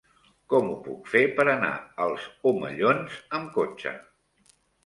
[0.53, 1.69] Com ho puc fer per anar
[2.07, 3.97] als Omellons amb cotxe?